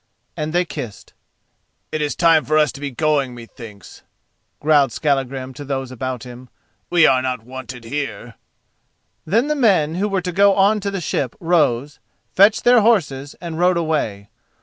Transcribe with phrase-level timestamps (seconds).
[0.35, 1.13] and they kissed.
[1.91, 4.01] "It is time for us to be going, methinks,"
[4.59, 6.49] growled Skallagrim to those about him.
[6.89, 8.33] "We are not wanted here."
[9.27, 11.99] Then the men who were to go on to the ship rose,
[12.33, 14.31] fetched their horses, and rode away.